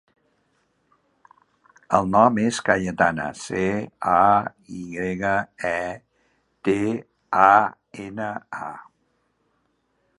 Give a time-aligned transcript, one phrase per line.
[1.97, 3.67] El nom és Cayetana: ce,
[4.13, 4.23] a,
[4.79, 5.35] i grega,
[5.73, 5.79] e,
[6.69, 6.77] te,
[7.43, 7.47] a,
[8.07, 8.31] ena,
[8.69, 8.71] a.